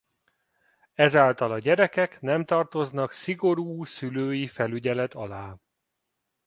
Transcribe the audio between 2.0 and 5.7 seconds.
nem tartoznak szigorú szülői felügyelet alá.